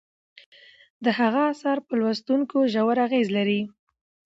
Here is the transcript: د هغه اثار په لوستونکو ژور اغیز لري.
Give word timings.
د 1.03 1.05
هغه 1.19 1.41
اثار 1.51 1.77
په 1.87 1.93
لوستونکو 2.01 2.57
ژور 2.73 2.97
اغیز 3.07 3.27
لري. 3.37 3.61